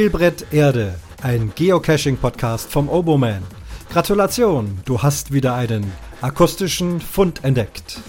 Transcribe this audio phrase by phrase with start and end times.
[0.00, 3.42] Spielbrett Erde, ein Geocaching-Podcast vom Oboman.
[3.90, 5.92] Gratulation, du hast wieder einen
[6.22, 8.00] akustischen Fund entdeckt.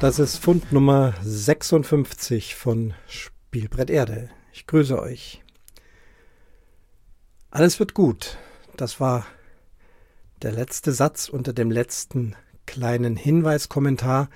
[0.00, 4.30] Das ist Fund Nummer 56 von Spielbrett Erde.
[4.52, 5.42] Ich grüße euch.
[7.50, 8.38] Alles wird gut.
[8.76, 9.26] Das war
[10.42, 12.36] der letzte Satz unter dem letzten
[12.68, 14.28] kleinen Hinweiskommentar,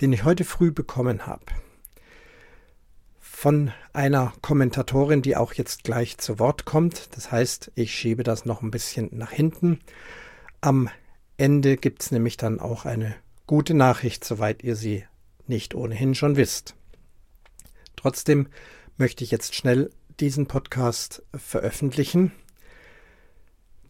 [0.00, 1.44] den ich heute früh bekommen habe.
[3.18, 7.08] Von einer Kommentatorin, die auch jetzt gleich zu Wort kommt.
[7.16, 9.80] Das heißt, ich schiebe das noch ein bisschen nach hinten.
[10.60, 10.88] Am
[11.36, 13.16] Ende gibt es nämlich dann auch eine
[13.48, 15.04] gute Nachricht, soweit ihr sie
[15.48, 16.76] nicht ohnehin schon wisst.
[17.96, 18.46] Trotzdem
[18.98, 22.30] möchte ich jetzt schnell diesen Podcast veröffentlichen.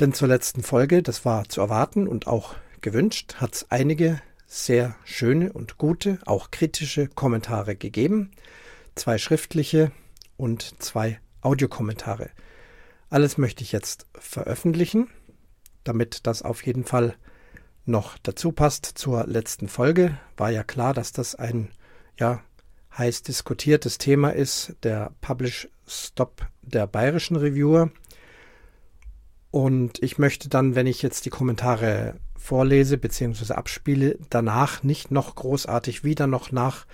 [0.00, 4.96] Denn zur letzten Folge, das war zu erwarten und auch gewünscht, hat es einige sehr
[5.04, 8.32] schöne und gute, auch kritische Kommentare gegeben.
[8.96, 9.92] Zwei schriftliche
[10.36, 12.30] und zwei Audiokommentare.
[13.08, 15.08] Alles möchte ich jetzt veröffentlichen,
[15.84, 17.14] damit das auf jeden Fall
[17.84, 20.18] noch dazu passt zur letzten Folge.
[20.36, 21.70] War ja klar, dass das ein
[22.18, 22.42] ja,
[22.96, 27.90] heiß diskutiertes Thema ist, der Publish Stop der bayerischen Reviewer.
[29.50, 33.52] Und ich möchte dann, wenn ich jetzt die Kommentare vorlese bzw.
[33.52, 36.86] abspiele, danach nicht noch großartig wieder noch nach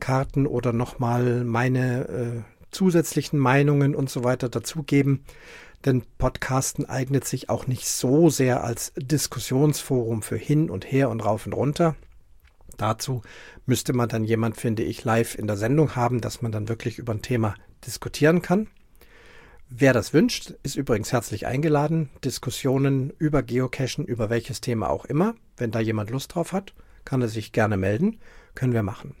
[0.00, 5.24] Karten oder nochmal meine äh, zusätzlichen Meinungen und so weiter dazugeben.
[5.84, 11.24] Denn Podcasten eignet sich auch nicht so sehr als Diskussionsforum für hin und her und
[11.24, 11.94] rauf und runter.
[12.76, 13.22] Dazu
[13.66, 16.98] müsste man dann jemand, finde ich, live in der Sendung haben, dass man dann wirklich
[16.98, 17.54] über ein Thema
[17.86, 18.68] diskutieren kann.
[19.68, 22.10] Wer das wünscht, ist übrigens herzlich eingeladen.
[22.22, 25.34] Diskussionen über Geocachen, über welches Thema auch immer.
[25.56, 28.20] Wenn da jemand Lust drauf hat, kann er sich gerne melden.
[28.54, 29.16] Können wir machen.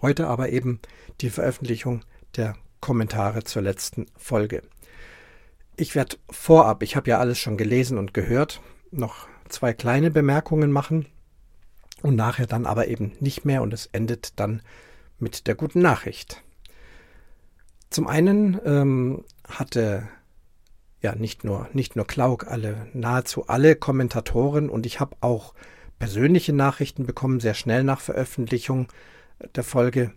[0.00, 0.80] Heute aber eben
[1.20, 2.04] die Veröffentlichung
[2.36, 4.62] der Kommentare zur letzten Folge.
[5.76, 8.60] Ich werde vorab, ich habe ja alles schon gelesen und gehört,
[8.90, 11.06] noch zwei kleine Bemerkungen machen
[12.02, 14.62] und nachher dann aber eben nicht mehr und es endet dann
[15.18, 16.42] mit der guten Nachricht.
[17.90, 19.24] Zum einen ähm,
[19.58, 20.08] hatte
[21.02, 25.54] ja nicht nur nicht nur Klauk, alle nahezu alle Kommentatoren und ich habe auch
[25.98, 28.88] persönliche Nachrichten bekommen, sehr schnell nach Veröffentlichung
[29.54, 30.12] der Folge,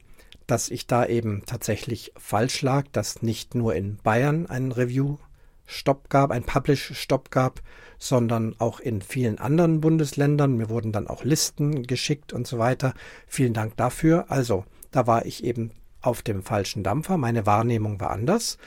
[0.47, 6.31] dass ich da eben tatsächlich falsch lag, dass nicht nur in Bayern ein Review-Stopp gab,
[6.31, 7.61] ein Publish-Stopp gab,
[7.97, 10.57] sondern auch in vielen anderen Bundesländern.
[10.57, 12.93] Mir wurden dann auch Listen geschickt und so weiter.
[13.27, 14.25] Vielen Dank dafür.
[14.29, 15.71] Also, da war ich eben
[16.01, 17.17] auf dem falschen Dampfer.
[17.17, 18.57] Meine Wahrnehmung war anders.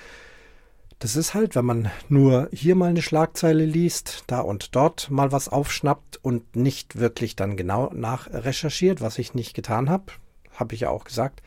[0.99, 5.31] Das ist halt, wenn man nur hier mal eine Schlagzeile liest, da und dort mal
[5.31, 10.13] was aufschnappt und nicht wirklich dann genau nachrecherchiert, was ich nicht getan habe,
[10.53, 11.43] habe ich ja auch gesagt.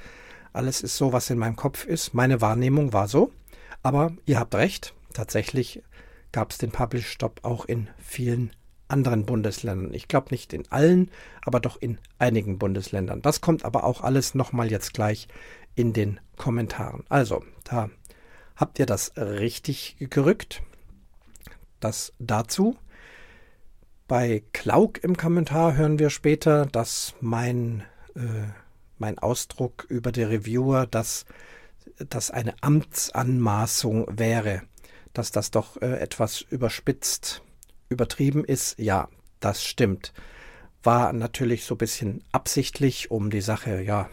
[0.53, 2.13] Alles ist so, was in meinem Kopf ist.
[2.13, 3.31] Meine Wahrnehmung war so.
[3.81, 5.81] Aber ihr habt recht, tatsächlich
[6.31, 8.51] gab es den Publish-Stop auch in vielen
[8.87, 9.93] anderen Bundesländern.
[9.93, 11.09] Ich glaube nicht in allen,
[11.41, 13.21] aber doch in einigen Bundesländern.
[13.21, 15.27] Das kommt aber auch alles nochmal jetzt gleich
[15.75, 17.03] in den Kommentaren.
[17.09, 17.89] Also, da
[18.59, 20.61] Habt ihr das richtig gerückt?
[21.79, 22.75] Das dazu.
[24.05, 28.49] Bei Klauk im Kommentar hören wir später, dass mein, äh,
[28.97, 31.25] mein Ausdruck über die Reviewer, dass
[32.09, 34.63] das eine Amtsanmaßung wäre,
[35.13, 37.41] dass das doch äh, etwas überspitzt,
[37.87, 38.77] übertrieben ist.
[38.77, 39.07] Ja,
[39.39, 40.11] das stimmt.
[40.83, 44.09] War natürlich so ein bisschen absichtlich, um die Sache ja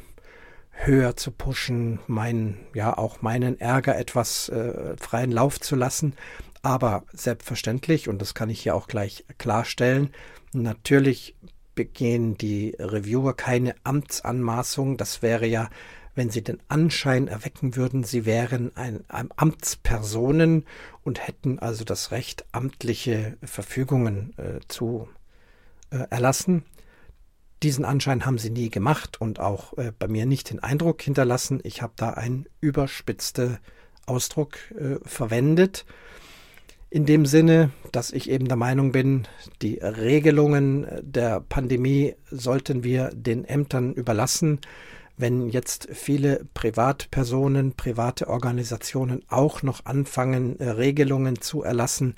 [0.76, 6.14] höher zu pushen, meinen, ja, auch meinen Ärger etwas äh, freien Lauf zu lassen.
[6.62, 10.10] Aber selbstverständlich, und das kann ich hier auch gleich klarstellen,
[10.53, 11.34] natürlich
[11.74, 14.97] begehen die Reviewer keine Amtsanmaßung.
[14.97, 15.68] Das wäre ja,
[16.15, 20.65] wenn sie den Anschein erwecken würden, sie wären ein, ein Amtspersonen
[21.04, 25.09] und hätten also das Recht, amtliche Verfügungen äh, zu
[25.91, 26.65] äh, erlassen.
[27.62, 31.60] Diesen Anschein haben sie nie gemacht und auch äh, bei mir nicht den Eindruck hinterlassen.
[31.64, 33.58] Ich habe da einen überspitzten
[34.04, 35.86] Ausdruck äh, verwendet.
[36.91, 39.26] In dem Sinne, dass ich eben der Meinung bin,
[39.60, 44.60] die Regelungen der Pandemie sollten wir den Ämtern überlassen.
[45.16, 52.14] Wenn jetzt viele Privatpersonen, private Organisationen auch noch anfangen, äh, Regelungen zu erlassen,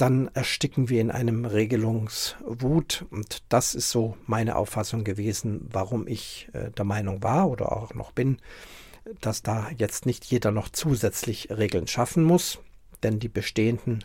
[0.00, 3.04] dann ersticken wir in einem Regelungswut.
[3.10, 7.94] Und das ist so meine Auffassung gewesen, warum ich äh, der Meinung war oder auch
[7.94, 8.38] noch bin,
[9.20, 12.58] dass da jetzt nicht jeder noch zusätzlich Regeln schaffen muss,
[13.02, 14.04] denn die bestehenden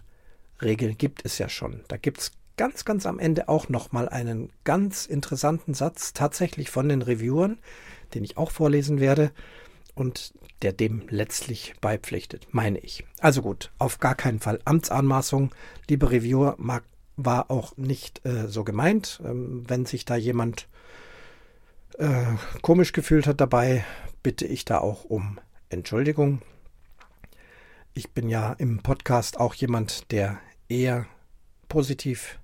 [0.62, 1.82] Regeln gibt es ja schon.
[1.88, 6.90] Da gibt es ganz, ganz am Ende auch nochmal einen ganz interessanten Satz tatsächlich von
[6.90, 7.58] den Reviewern,
[8.14, 9.32] den ich auch vorlesen werde
[9.94, 13.06] und der dem letztlich beipflichtet, meine ich.
[13.20, 15.52] Also gut, auf gar keinen Fall Amtsanmaßung.
[15.90, 16.84] Liebe Reviewer, mag,
[17.18, 19.22] war auch nicht äh, so gemeint.
[19.24, 20.68] Ähm, wenn sich da jemand
[21.98, 22.24] äh,
[22.62, 23.86] komisch gefühlt hat dabei,
[24.24, 26.42] bitte ich da auch um Entschuldigung.
[27.94, 31.06] Ich bin ja im Podcast auch jemand, der eher
[31.70, 32.40] positiv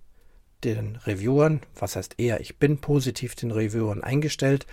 [0.63, 4.67] den Reviewern, was heißt eher, ich bin positiv den Reviewern eingestellt.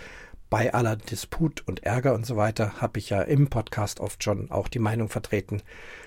[0.50, 4.50] Bei aller Disput und Ärger und so weiter habe ich ja im Podcast oft schon
[4.50, 5.62] auch die Meinung vertreten,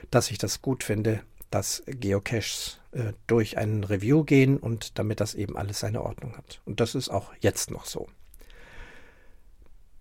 [0.09, 1.21] dass ich das gut finde,
[1.51, 6.61] dass Geocaches äh, durch einen Review gehen und damit das eben alles seine Ordnung hat.
[6.65, 8.07] Und das ist auch jetzt noch so.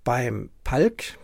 [0.04, 1.18] Beim Palk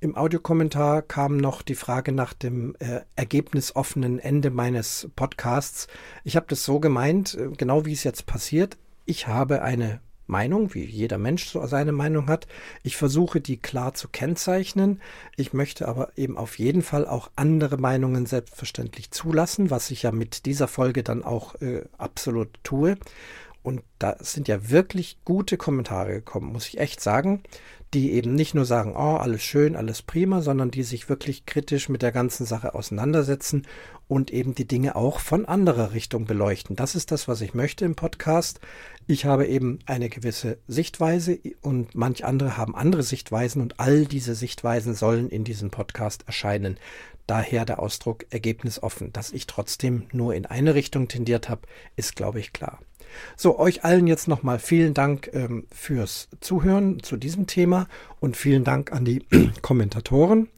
[0.00, 5.88] im Audiokommentar kam noch die Frage nach dem äh, ergebnisoffenen Ende meines Podcasts.
[6.22, 8.78] Ich habe das so gemeint, äh, genau wie es jetzt passiert.
[9.06, 12.46] Ich habe eine Meinung, wie jeder Mensch so seine Meinung hat.
[12.82, 15.00] Ich versuche die klar zu kennzeichnen.
[15.36, 20.12] Ich möchte aber eben auf jeden Fall auch andere Meinungen selbstverständlich zulassen, was ich ja
[20.12, 22.96] mit dieser Folge dann auch äh, absolut tue.
[23.62, 27.42] Und da sind ja wirklich gute Kommentare gekommen, muss ich echt sagen
[27.94, 31.88] die eben nicht nur sagen, oh, alles schön, alles prima, sondern die sich wirklich kritisch
[31.88, 33.66] mit der ganzen Sache auseinandersetzen
[34.08, 36.76] und eben die Dinge auch von anderer Richtung beleuchten.
[36.76, 38.60] Das ist das, was ich möchte im Podcast.
[39.06, 44.34] Ich habe eben eine gewisse Sichtweise und manch andere haben andere Sichtweisen und all diese
[44.34, 46.78] Sichtweisen sollen in diesem Podcast erscheinen.
[47.26, 49.12] Daher der Ausdruck ergebnisoffen.
[49.12, 51.62] Dass ich trotzdem nur in eine Richtung tendiert habe,
[51.96, 52.80] ist, glaube ich, klar.
[53.36, 57.88] So, euch allen jetzt nochmal vielen Dank ähm, fürs Zuhören zu diesem Thema
[58.20, 59.24] und vielen Dank an die
[59.62, 60.48] Kommentatoren.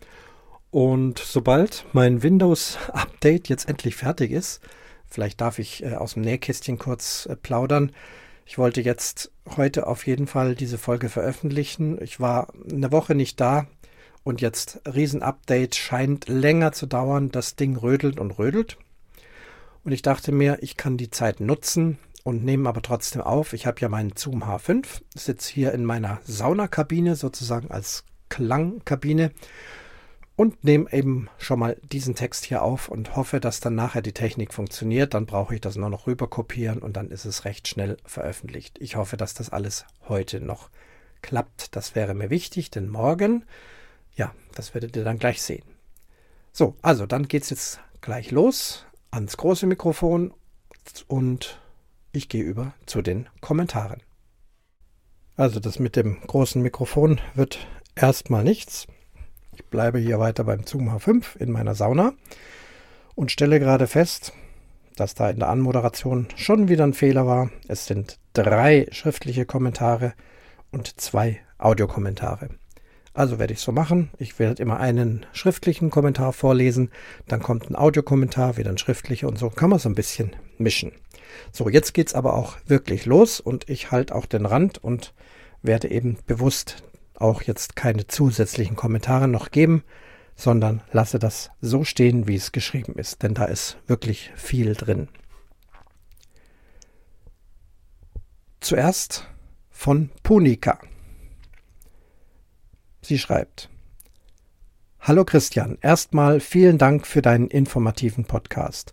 [0.70, 4.60] Und sobald mein Windows-Update jetzt endlich fertig ist,
[5.08, 7.92] vielleicht darf ich äh, aus dem Nähkästchen kurz äh, plaudern.
[8.46, 12.00] Ich wollte jetzt heute auf jeden Fall diese Folge veröffentlichen.
[12.02, 13.66] Ich war eine Woche nicht da
[14.22, 17.30] und jetzt Riesen-Update scheint länger zu dauern.
[17.30, 18.76] Das Ding rödelt und rödelt.
[19.84, 23.52] Und ich dachte mir, ich kann die Zeit nutzen, und nehme aber trotzdem auf.
[23.52, 29.32] Ich habe ja meinen Zoom H5, sitze hier in meiner Saunakabine sozusagen als Klangkabine
[30.36, 34.14] und nehme eben schon mal diesen Text hier auf und hoffe, dass dann nachher die
[34.14, 35.12] Technik funktioniert.
[35.12, 38.78] Dann brauche ich das nur noch rüber kopieren und dann ist es recht schnell veröffentlicht.
[38.80, 40.70] Ich hoffe, dass das alles heute noch
[41.20, 41.76] klappt.
[41.76, 43.44] Das wäre mir wichtig, denn morgen,
[44.14, 45.64] ja, das werdet ihr dann gleich sehen.
[46.52, 50.32] So, also dann geht es jetzt gleich los ans große Mikrofon
[51.06, 51.60] und
[52.12, 54.02] ich gehe über zu den Kommentaren.
[55.36, 58.86] Also das mit dem großen Mikrofon wird erstmal nichts.
[59.54, 62.12] Ich bleibe hier weiter beim Zoom H5 in meiner Sauna
[63.14, 64.32] und stelle gerade fest,
[64.96, 67.50] dass da in der Anmoderation schon wieder ein Fehler war.
[67.68, 70.14] Es sind drei schriftliche Kommentare
[70.72, 72.50] und zwei Audiokommentare.
[73.12, 74.10] Also werde ich so machen.
[74.18, 76.90] Ich werde immer einen schriftlichen Kommentar vorlesen,
[77.26, 80.92] dann kommt ein Audiokommentar, wieder ein schriftlicher und so kann man so ein bisschen mischen.
[81.52, 85.14] So, jetzt geht's aber auch wirklich los und ich halte auch den Rand und
[85.62, 86.82] werde eben bewusst
[87.14, 89.84] auch jetzt keine zusätzlichen Kommentare noch geben,
[90.34, 95.08] sondern lasse das so stehen, wie es geschrieben ist, denn da ist wirklich viel drin.
[98.60, 99.26] Zuerst
[99.70, 100.78] von Punika.
[103.02, 103.70] Sie schreibt
[105.00, 108.92] Hallo Christian, erstmal vielen Dank für deinen informativen Podcast.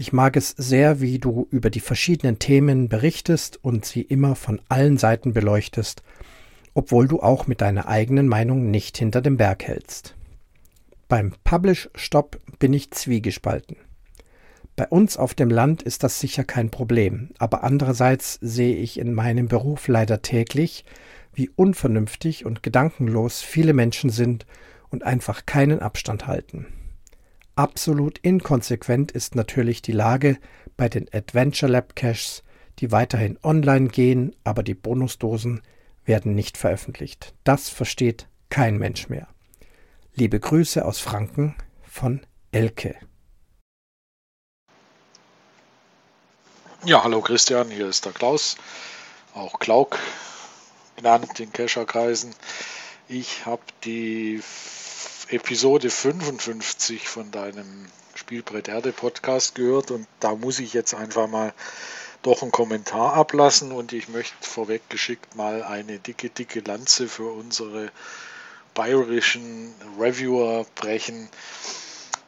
[0.00, 4.58] Ich mag es sehr, wie du über die verschiedenen Themen berichtest und sie immer von
[4.70, 6.02] allen Seiten beleuchtest,
[6.72, 10.14] obwohl du auch mit deiner eigenen Meinung nicht hinter dem Berg hältst.
[11.06, 13.76] Beim Publish-Stop bin ich zwiegespalten.
[14.74, 19.12] Bei uns auf dem Land ist das sicher kein Problem, aber andererseits sehe ich in
[19.12, 20.86] meinem Beruf leider täglich,
[21.34, 24.46] wie unvernünftig und gedankenlos viele Menschen sind
[24.88, 26.64] und einfach keinen Abstand halten.
[27.56, 30.38] Absolut inkonsequent ist natürlich die Lage
[30.76, 32.42] bei den Adventure Lab Caches,
[32.78, 35.60] die weiterhin online gehen, aber die Bonusdosen
[36.04, 37.34] werden nicht veröffentlicht.
[37.44, 39.28] Das versteht kein Mensch mehr.
[40.14, 42.20] Liebe Grüße aus Franken von
[42.52, 42.96] Elke.
[46.84, 48.56] Ja, hallo Christian, hier ist der Klaus,
[49.34, 49.98] auch Klauk
[50.96, 52.34] genannt in Kescherkreisen.
[53.06, 54.40] Ich habe die
[55.32, 61.54] Episode 55 von deinem Spielbrett Erde Podcast gehört und da muss ich jetzt einfach mal
[62.22, 67.30] doch einen Kommentar ablassen und ich möchte vorweg geschickt mal eine dicke, dicke Lanze für
[67.30, 67.92] unsere
[68.74, 71.28] bayerischen Reviewer brechen.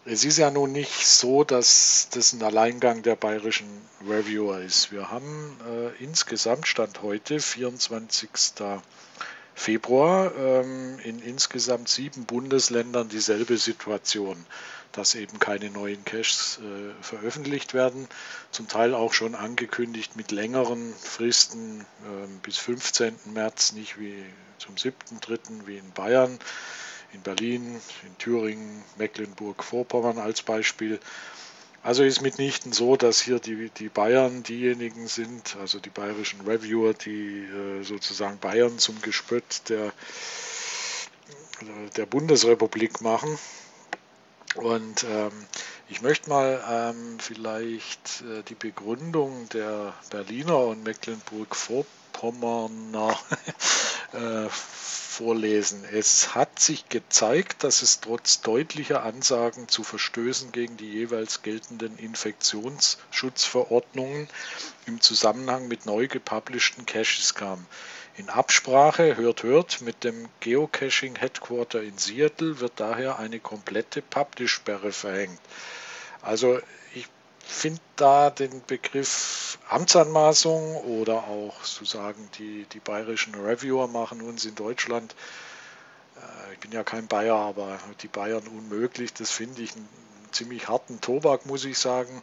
[0.05, 3.67] es ist ja nun nicht so, dass das ein Alleingang der bayerischen
[4.09, 4.93] Reviewer ist.
[4.93, 8.31] Wir haben äh, insgesamt Stand heute, 24.
[9.55, 14.45] Februar, ähm, in insgesamt sieben Bundesländern dieselbe Situation,
[14.93, 18.09] dass eben keine neuen Caches äh, veröffentlicht werden.
[18.51, 23.15] Zum Teil auch schon angekündigt mit längeren Fristen äh, bis 15.
[23.33, 24.25] März, nicht wie
[24.59, 25.67] zum 7.3.
[25.67, 26.39] wie in Bayern
[27.13, 30.99] in Berlin, in Thüringen, Mecklenburg-Vorpommern als Beispiel.
[31.85, 36.95] Also ist mitnichten so, dass hier die, die Bayern diejenigen sind, also die bayerischen Reviewer,
[36.95, 39.93] die äh, sozusagen Bayern zum Gespött der,
[41.97, 43.37] der Bundesrepublik machen.
[44.55, 45.33] Und ähm,
[45.89, 53.19] ich möchte mal ähm, vielleicht äh, die Begründung der Berliner und Mecklenburg-Vorpommerner
[54.13, 54.47] äh,
[55.13, 55.85] vorlesen.
[55.93, 61.99] Es hat sich gezeigt, dass es trotz deutlicher Ansagen zu Verstößen gegen die jeweils geltenden
[61.99, 64.27] Infektionsschutzverordnungen
[64.87, 67.67] im Zusammenhang mit neu gepublisheden Caches kam.
[68.17, 74.93] In Absprache, hört, hört, mit dem Geocaching Headquarter in Seattle wird daher eine komplette Publish-Sperre
[74.93, 75.41] verhängt.
[76.21, 76.61] Also
[77.45, 84.55] finde da den Begriff Amtsanmaßung oder auch sozusagen die, die bayerischen Reviewer machen uns in
[84.55, 85.15] Deutschland,
[86.17, 89.89] äh, ich bin ja kein Bayer, aber die Bayern unmöglich, das finde ich einen
[90.31, 92.23] ziemlich harten Tobak, muss ich sagen.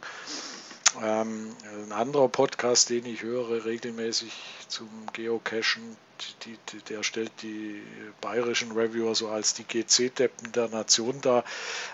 [1.02, 4.32] Ähm, ein anderer Podcast, den ich höre regelmäßig
[4.66, 5.96] zum Geocachen,
[6.44, 7.82] die, die, der stellt die
[8.20, 11.44] bayerischen Reviewer so als die GC-Deppen der Nation dar.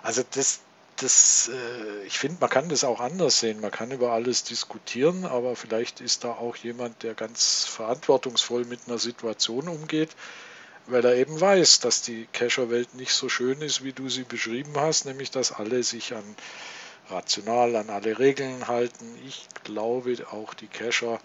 [0.02, 0.61] Also das,
[0.96, 3.60] das, äh, ich finde, man kann das auch anders sehen.
[3.60, 8.80] Man kann über alles diskutieren, aber vielleicht ist da auch jemand, der ganz verantwortungsvoll mit
[8.86, 10.10] einer Situation umgeht,
[10.86, 14.72] weil er eben weiß, dass die Cacher-Welt nicht so schön ist, wie du sie beschrieben
[14.76, 16.24] hast, nämlich dass alle sich an
[17.10, 19.06] rational an alle Regeln halten.
[19.26, 21.20] Ich glaube auch die Cacher,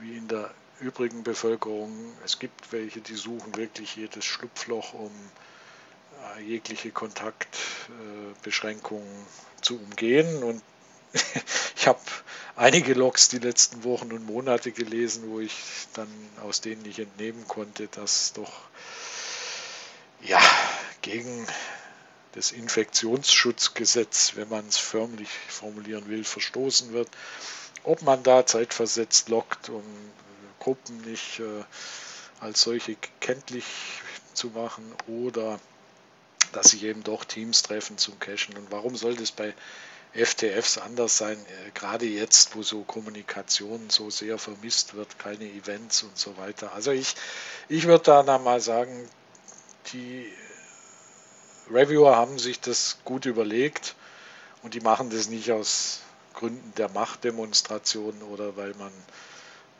[0.00, 5.10] wie in der übrigen Bevölkerung, es gibt welche, die suchen wirklich jedes Schlupfloch, um
[6.44, 9.26] jegliche Kontaktbeschränkungen
[9.60, 10.42] zu umgehen.
[10.42, 10.60] Und
[11.76, 12.00] ich habe
[12.56, 15.54] einige Logs die letzten Wochen und Monate gelesen, wo ich
[15.94, 16.08] dann
[16.42, 18.52] aus denen nicht entnehmen konnte, dass doch
[20.22, 20.40] ja
[21.02, 21.46] gegen
[22.32, 27.08] das Infektionsschutzgesetz, wenn man es förmlich formulieren will, verstoßen wird.
[27.82, 29.82] Ob man da zeitversetzt lockt, um
[30.58, 31.64] Gruppen nicht äh,
[32.40, 33.64] als solche kenntlich
[34.34, 35.58] zu machen oder
[36.56, 38.56] dass sich eben doch Teams treffen zum Cachen.
[38.56, 39.54] Und warum soll das bei
[40.14, 46.02] FTFs anders sein, äh, gerade jetzt, wo so Kommunikation so sehr vermisst wird, keine Events
[46.02, 46.72] und so weiter.
[46.72, 47.14] Also ich,
[47.68, 49.08] ich würde da mal sagen,
[49.92, 50.32] die
[51.70, 53.94] Reviewer haben sich das gut überlegt
[54.62, 56.00] und die machen das nicht aus
[56.32, 58.92] Gründen der Machtdemonstration oder weil man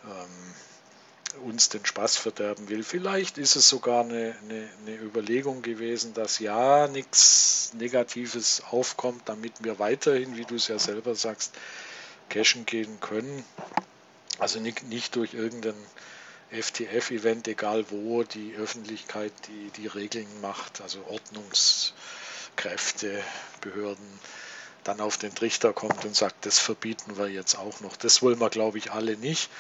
[0.05, 0.55] ähm,
[1.45, 2.83] uns den Spaß verderben will.
[2.83, 9.65] Vielleicht ist es sogar eine, eine, eine Überlegung gewesen, dass ja nichts Negatives aufkommt, damit
[9.65, 11.55] wir weiterhin, wie du es ja selber sagst,
[12.29, 13.45] cashen gehen können.
[14.39, 15.75] Also nicht, nicht durch irgendein
[16.51, 23.23] FTF-Event, egal wo, die Öffentlichkeit die, die Regeln macht, also Ordnungskräfte,
[23.61, 24.21] Behörden,
[24.85, 27.97] dann auf den Trichter kommt und sagt, das verbieten wir jetzt auch noch.
[27.97, 29.51] Das wollen wir, glaube ich, alle nicht.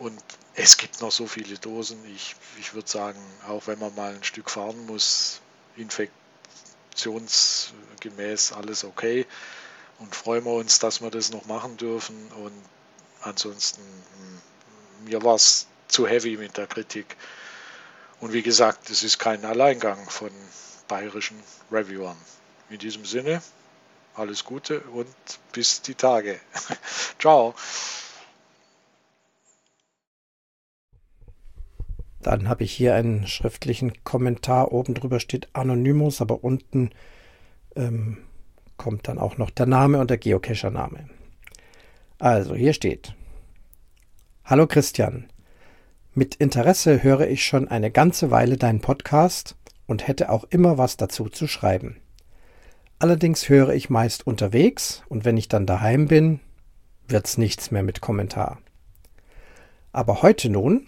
[0.00, 0.20] Und
[0.54, 2.02] es gibt noch so viele Dosen.
[2.14, 5.42] Ich, ich würde sagen, auch wenn man mal ein Stück fahren muss,
[5.76, 9.26] infektionsgemäß alles okay.
[9.98, 12.32] Und freuen wir uns, dass wir das noch machen dürfen.
[12.32, 12.54] Und
[13.20, 17.18] ansonsten, mm, mir war es zu heavy mit der Kritik.
[18.20, 20.30] Und wie gesagt, es ist kein Alleingang von
[20.88, 22.16] bayerischen Reviewern.
[22.70, 23.42] In diesem Sinne,
[24.14, 25.14] alles Gute und
[25.52, 26.40] bis die Tage.
[27.18, 27.54] Ciao.
[32.22, 34.72] Dann habe ich hier einen schriftlichen Kommentar.
[34.72, 36.90] Oben drüber steht Anonymous, aber unten
[37.76, 38.18] ähm,
[38.76, 41.08] kommt dann auch noch der Name und der Geocacher-Name.
[42.18, 43.14] Also, hier steht.
[44.44, 45.26] Hallo Christian.
[46.12, 50.96] Mit Interesse höre ich schon eine ganze Weile deinen Podcast und hätte auch immer was
[50.96, 51.96] dazu zu schreiben.
[52.98, 56.40] Allerdings höre ich meist unterwegs und wenn ich dann daheim bin,
[57.08, 58.58] wird's nichts mehr mit Kommentar.
[59.92, 60.86] Aber heute nun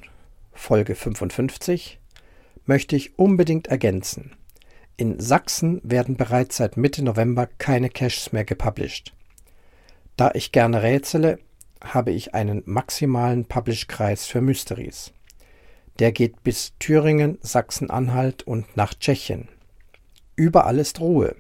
[0.53, 1.99] Folge 55,
[2.65, 4.37] möchte ich unbedingt ergänzen.
[4.97, 9.15] In Sachsen werden bereits seit Mitte November keine Caches mehr gepublished.
[10.17, 11.39] Da ich gerne rätsele,
[11.83, 15.13] habe ich einen maximalen Publish-Kreis für Mysteries.
[15.99, 19.49] Der geht bis Thüringen, Sachsen-Anhalt und nach Tschechien.
[20.37, 21.35] Überall ist Ruhe.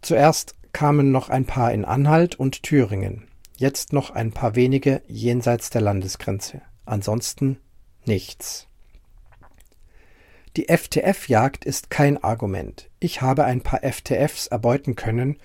[0.00, 5.70] Zuerst kamen noch ein paar in Anhalt und Thüringen, jetzt noch ein paar wenige jenseits
[5.70, 6.62] der Landesgrenze.
[6.84, 7.58] Ansonsten
[8.06, 8.66] nichts.
[10.56, 12.90] Die FTF-Jagd ist kein Argument.
[13.00, 15.38] Ich habe ein paar FTFs erbeuten können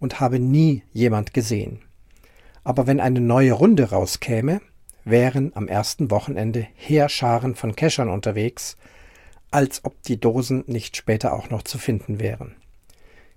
[0.00, 1.82] und habe nie jemand gesehen.
[2.62, 4.62] Aber wenn eine neue Runde rauskäme,
[5.04, 8.76] wären am ersten Wochenende Heerscharen von Keschern unterwegs,
[9.50, 12.56] als ob die Dosen nicht später auch noch zu finden wären.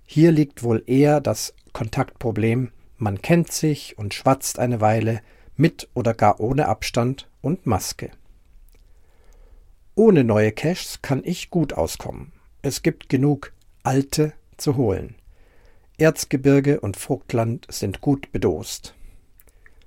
[0.06, 5.20] Hier liegt wohl eher das Kontaktproblem, man kennt sich und schwatzt eine Weile,
[5.56, 8.10] mit oder gar ohne Abstand und Maske.
[9.98, 12.30] Ohne neue Caches kann ich gut auskommen.
[12.62, 13.52] Es gibt genug
[13.82, 15.16] alte zu holen.
[15.98, 18.94] Erzgebirge und Vogtland sind gut bedost.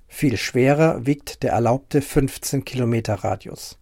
[0.10, 3.78] Viel schwerer wiegt der erlaubte 15 Kilometer Radius.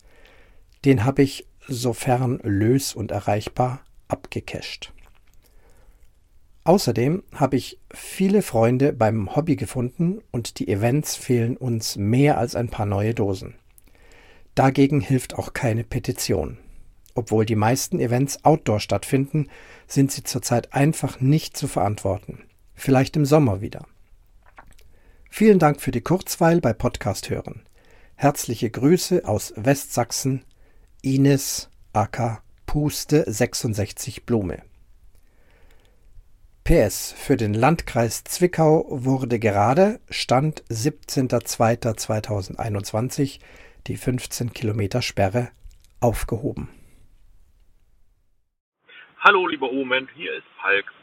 [0.86, 4.94] Den habe ich, sofern lös und erreichbar, abgecached.
[6.64, 12.54] Außerdem habe ich viele Freunde beim Hobby gefunden und die Events fehlen uns mehr als
[12.54, 13.56] ein paar neue Dosen.
[14.60, 16.58] Dagegen hilft auch keine Petition.
[17.16, 19.48] Obwohl die meisten Events outdoor stattfinden,
[19.88, 22.44] sind sie zurzeit einfach nicht zu verantworten.
[22.76, 23.86] Vielleicht im Sommer wieder.
[25.30, 27.62] Vielen Dank für die Kurzweil bei Podcast hören.
[28.16, 30.44] Herzliche Grüße aus Westsachsen,
[31.02, 34.62] Ines aka Puste 66 Blume.
[36.66, 43.40] PS für den Landkreis Zwickau wurde gerade Stand 17.02.2021
[43.90, 45.50] die 15 Kilometer Sperre
[46.00, 46.70] aufgehoben.
[49.20, 50.94] Hallo lieber Omen, hier ist Falk.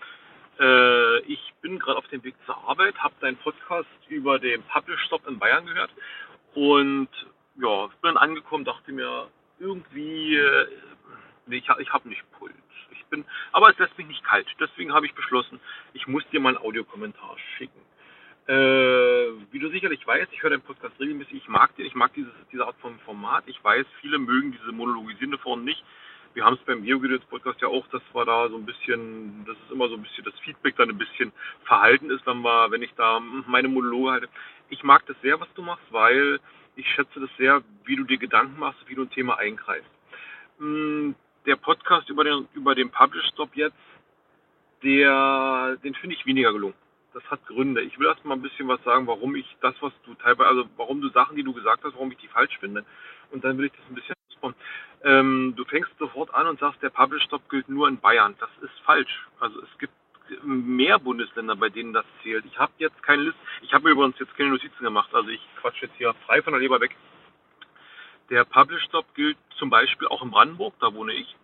[0.59, 5.01] Äh, ich bin gerade auf dem Weg zur Arbeit, habe deinen Podcast über den Publish
[5.05, 5.91] Stop in Bayern gehört
[6.55, 7.09] und
[7.61, 9.29] ja, bin angekommen, dachte mir
[9.59, 10.67] irgendwie, äh,
[11.47, 12.55] nee, ich, ich habe nicht Puls.
[12.93, 14.47] Ich bin, aber es lässt mich nicht kalt.
[14.61, 15.61] Deswegen habe ich beschlossen,
[15.93, 17.81] ich muss dir mal einen Audiokommentar schicken.
[18.49, 18.53] Äh,
[19.51, 21.35] wie du sicherlich weißt, ich höre deinen Podcast regelmäßig.
[21.35, 23.43] Ich mag den, ich mag dieses, diese Art von Format.
[23.47, 25.83] Ich weiß, viele mögen diese monologisierende Form nicht.
[26.33, 29.57] Wir haben es beim Geogedöns Podcast ja auch, dass wir da so ein bisschen, das
[29.57, 31.33] ist immer so ein bisschen das Feedback dann ein bisschen
[31.65, 34.29] verhalten ist, wenn wir, wenn ich da meine Monologe halte.
[34.69, 36.39] Ich mag das sehr, was du machst, weil
[36.77, 39.91] ich schätze das sehr, wie du dir Gedanken machst, wie du ein Thema eingreifst.
[40.59, 43.75] Hm, der Podcast über den, über den Publish Stop jetzt,
[44.85, 46.75] der, den finde ich weniger gelungen
[47.17, 47.81] das hat Gründe.
[47.81, 50.69] Ich will erst mal ein bisschen was sagen, warum ich das, was du teilweise, also
[50.77, 52.85] warum du Sachen, die du gesagt hast, warum ich die falsch finde.
[53.31, 54.55] Und dann will ich das ein bisschen ausbauen.
[55.03, 58.37] Ähm, du fängst sofort an und sagst, der Publish Stop gilt nur in Bayern.
[58.39, 59.27] Das ist falsch.
[59.41, 59.95] Also es gibt
[60.43, 62.45] mehr Bundesländer, bei denen das zählt.
[62.45, 63.41] Ich habe jetzt keine Liste.
[63.63, 65.09] Ich habe mir übrigens jetzt keine Notizen gemacht.
[65.15, 66.95] Also ich quatsch jetzt hier frei von der Leber weg.
[68.29, 71.35] Der Publish Stop gilt zum Beispiel auch in Brandenburg, da wohne ich.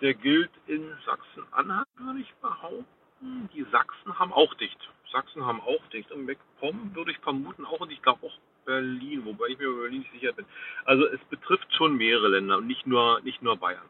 [0.00, 3.01] Der gilt in Sachsen-Anhalt, würde ich behaupten.
[3.22, 4.78] Die Sachsen haben auch dicht.
[5.12, 6.10] Sachsen haben auch dicht.
[6.10, 9.82] Und MacPom würde ich vermuten auch und ich glaube auch Berlin, wobei ich mir über
[9.82, 10.46] Berlin nicht sicher bin.
[10.84, 13.88] Also es betrifft schon mehrere Länder und nicht nur, nicht nur Bayern.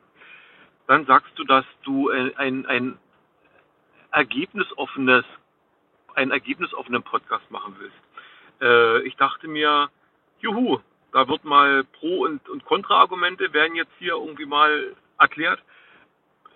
[0.86, 2.98] Dann sagst du, dass du ein, ein
[4.10, 5.24] ergebnisoffenes,
[6.14, 7.96] einen ergebnisoffenen Podcast machen willst.
[8.60, 9.90] Äh, ich dachte mir,
[10.40, 10.80] juhu,
[11.12, 15.62] da wird mal Pro- und, und Kontra-Argumente werden jetzt hier irgendwie mal erklärt.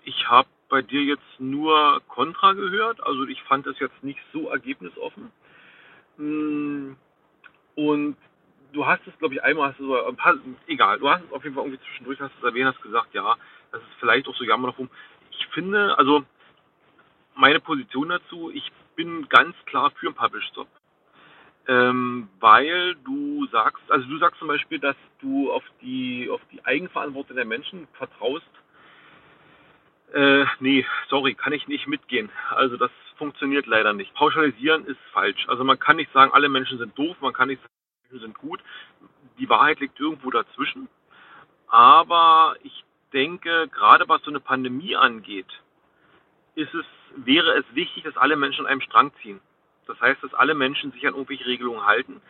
[0.03, 3.05] Ich habe bei dir jetzt nur Contra gehört.
[3.05, 5.31] Also ich fand das jetzt nicht so ergebnisoffen.
[6.17, 6.93] Mm,
[7.75, 8.17] und
[8.73, 10.35] du hast es, glaube ich, einmal hast du so, ein paar,
[10.67, 13.35] egal, du hast es auf jeden Fall irgendwie zwischendurch, hast es erwähnt, hast gesagt, ja,
[13.71, 14.89] das ist vielleicht auch so jammer rum.
[15.31, 16.23] Ich finde, also
[17.35, 20.67] meine Position dazu, ich bin ganz klar für einen Publish Stop.
[21.69, 26.65] Ähm, weil du sagst, also du sagst zum Beispiel, dass du auf die, auf die
[26.65, 28.49] Eigenverantwortung der Menschen vertraust,
[30.17, 32.31] äh, nee, sorry, kann ich nicht mitgehen.
[32.49, 34.15] Also das funktioniert leider nicht.
[34.15, 35.47] Pauschalisieren ist falsch.
[35.47, 38.25] Also man kann nicht sagen, alle Menschen sind doof, man kann nicht sagen, alle Menschen
[38.25, 38.59] sind gut.
[39.37, 40.87] Die Wahrheit liegt irgendwo dazwischen.
[41.67, 45.61] Aber ich denke, gerade was so eine Pandemie angeht,
[46.55, 49.39] ist es, wäre es wichtig, dass alle Menschen an einem Strang ziehen.
[49.85, 52.21] Das heißt, dass alle Menschen sich an irgendwelche Regelungen halten.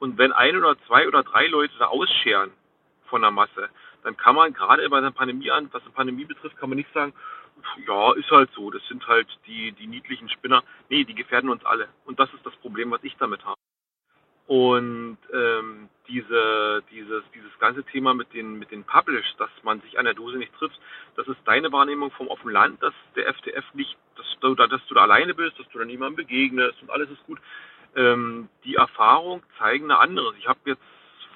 [0.00, 2.50] Und wenn ein oder zwei oder drei Leute da ausscheren
[3.06, 3.70] von der Masse,
[4.02, 6.92] dann kann man gerade bei einer Pandemie an, was eine Pandemie betrifft, kann man nicht
[6.92, 7.12] sagen,
[7.86, 10.62] ja, ist halt so, das sind halt die, die niedlichen Spinner.
[10.88, 11.88] Nee, die gefährden uns alle.
[12.04, 13.56] Und das ist das Problem, was ich damit habe.
[14.46, 19.98] Und ähm, diese, dieses, dieses ganze Thema mit den, mit den Publish, dass man sich
[19.98, 20.78] an der Dose nicht trifft,
[21.16, 24.86] das ist deine Wahrnehmung vom offenen Land, dass der FDF nicht, dass du, da, dass
[24.86, 27.40] du da alleine bist, dass du da niemandem begegnest und alles ist gut.
[27.96, 30.32] Ähm, die Erfahrung zeigen eine andere.
[30.38, 30.82] Ich habe jetzt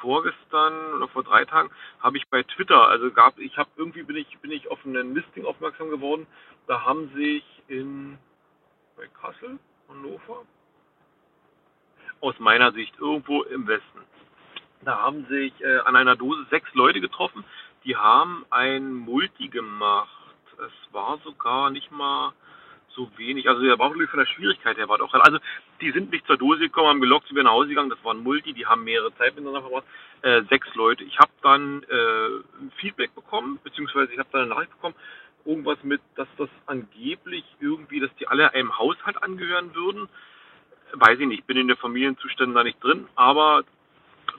[0.00, 4.16] vorgestern oder vor drei Tagen habe ich bei Twitter, also gab ich habe irgendwie bin
[4.16, 6.26] ich bin ich auf ein Listing aufmerksam geworden.
[6.66, 8.18] Da haben sich in
[8.96, 9.58] bei Kassel,
[9.88, 10.44] Hannover.
[12.20, 14.00] Aus meiner Sicht irgendwo im Westen.
[14.82, 17.44] Da haben sich äh, an einer Dose sechs Leute getroffen,
[17.84, 20.34] die haben ein Multi gemacht.
[20.58, 22.32] Es war sogar nicht mal
[22.94, 23.48] so wenig.
[23.48, 25.12] Also der wirklich von der Schwierigkeit her war doch.
[25.14, 25.38] Also
[25.80, 27.90] die sind nicht zur Dose gekommen, haben gelockt, sind wieder nach Hause gegangen.
[27.90, 29.84] Das war ein Multi, die haben mehrere Zeit miteinander verbracht.
[30.22, 31.04] Äh, sechs Leute.
[31.04, 34.94] Ich habe dann äh, Feedback bekommen, beziehungsweise ich habe dann eine Nachricht bekommen,
[35.44, 40.08] irgendwas mit, dass das angeblich irgendwie, dass die alle einem Haushalt angehören würden.
[40.92, 43.62] Weiß ich nicht, bin in der Familienzuständen da nicht drin, aber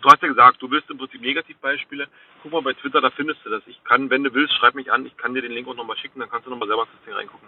[0.01, 2.07] du hast ja gesagt, du willst im Prinzip Negativbeispiele.
[2.43, 3.63] Guck mal bei Twitter, da findest du das.
[3.67, 5.97] Ich kann, wenn du willst, schreib mich an, ich kann dir den Link auch nochmal
[5.97, 7.47] schicken, dann kannst du nochmal selber ins Ding reingucken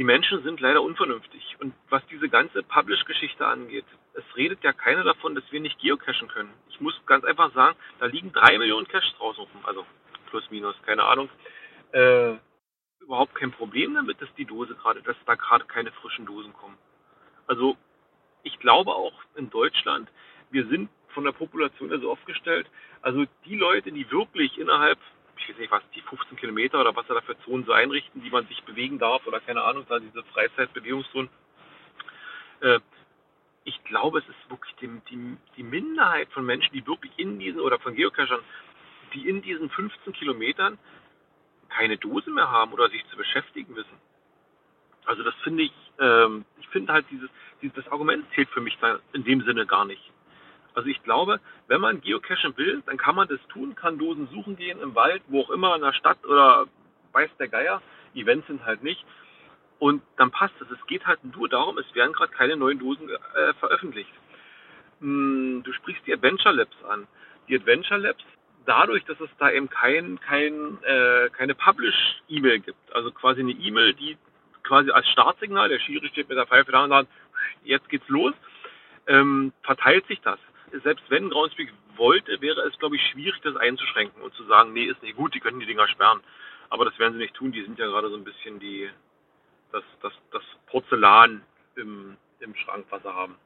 [0.00, 1.56] die Menschen sind leider unvernünftig.
[1.60, 3.84] Und was diese ganze Publish-Geschichte angeht,
[4.14, 6.54] es redet ja keiner davon, dass wir nicht geocachen können.
[6.70, 9.84] Ich muss ganz einfach sagen, da liegen drei Millionen Caches draußen rum, also
[10.30, 11.28] plus minus, keine Ahnung.
[11.92, 12.32] Äh,
[13.00, 16.78] überhaupt kein Problem damit, dass die Dose gerade, dass da gerade keine frischen Dosen kommen.
[17.46, 17.76] Also
[18.42, 20.08] ich glaube auch in Deutschland,
[20.50, 22.70] wir sind von der Population so aufgestellt,
[23.02, 24.98] also die Leute, die wirklich innerhalb
[25.40, 28.30] ich weiß nicht was, die 15 Kilometer oder was da für Zonen so einrichten, die
[28.30, 31.30] man sich bewegen darf oder keine Ahnung, da diese Freizeitbewegungszonen.
[32.60, 32.80] Äh,
[33.64, 37.60] ich glaube, es ist wirklich die, die, die Minderheit von Menschen, die wirklich in diesen,
[37.60, 38.40] oder von Geocachern,
[39.14, 40.78] die in diesen 15 Kilometern
[41.68, 43.98] keine Dose mehr haben oder sich zu beschäftigen wissen.
[45.04, 47.30] Also das finde ich, ähm, ich finde halt dieses,
[47.62, 50.02] dieses, Argument zählt für mich da in dem Sinne gar nicht.
[50.80, 54.56] Also ich glaube, wenn man geocachen will, dann kann man das tun, kann Dosen suchen
[54.56, 56.64] gehen im Wald, wo auch immer, in der Stadt oder
[57.12, 57.82] weiß der Geier.
[58.14, 59.04] Events sind halt nicht.
[59.78, 60.70] Und dann passt es.
[60.70, 64.10] Es geht halt nur darum, es werden gerade keine neuen Dosen äh, veröffentlicht.
[65.00, 67.06] Hm, du sprichst die Adventure Labs an.
[67.50, 68.24] Die Adventure Labs,
[68.64, 73.92] dadurch, dass es da eben kein, kein, äh, keine Publish-E-Mail gibt, also quasi eine E-Mail,
[73.92, 74.16] die
[74.62, 77.10] quasi als Startsignal, der Schiri steht mit der Pfeife da und sagt,
[77.64, 78.32] jetzt geht's los,
[79.06, 80.38] ähm, verteilt sich das
[80.82, 84.84] selbst wenn Groundspeak wollte, wäre es, glaube ich, schwierig, das einzuschränken und zu sagen, nee,
[84.84, 86.20] ist nicht gut, die können die Dinger sperren.
[86.68, 88.88] Aber das werden sie nicht tun, die sind ja gerade so ein bisschen die,
[89.72, 91.42] das, das, das Porzellan
[91.76, 93.36] im, im Schrank, was sie haben.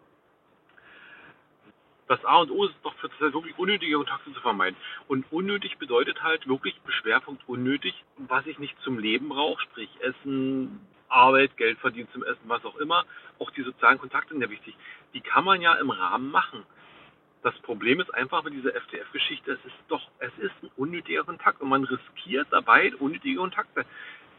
[2.06, 4.76] Das A und O ist doch für das wirklich unnötige Kontakte zu vermeiden.
[5.08, 10.80] Und unnötig bedeutet halt wirklich Beschwerpunkt unnötig, was ich nicht zum Leben brauche, sprich Essen,
[11.08, 13.06] Arbeit, Geld verdienen zum Essen, was auch immer.
[13.38, 14.76] Auch die sozialen Kontakte sind ja wichtig.
[15.14, 16.64] Die kann man ja im Rahmen machen.
[17.44, 21.60] Das Problem ist einfach mit dieser FTF-Geschichte, es ist doch, es ist ein unnötiger Kontakt
[21.60, 23.84] und man riskiert dabei unnötige Kontakte.